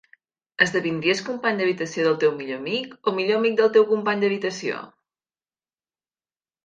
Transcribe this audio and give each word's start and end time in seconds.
Esdevindries 0.65 1.19
company 1.27 1.59
d'habitació 1.59 2.05
del 2.07 2.17
teu 2.25 2.33
millor 2.39 2.61
amic 2.63 3.11
o 3.11 3.13
millor 3.19 3.39
amic 3.43 3.61
del 3.63 3.71
teu 3.79 3.87
company 3.93 4.25
d'habitació? 4.25 4.81